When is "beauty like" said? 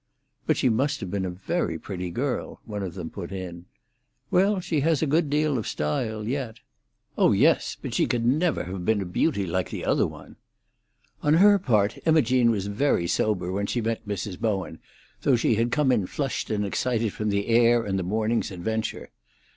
9.05-9.69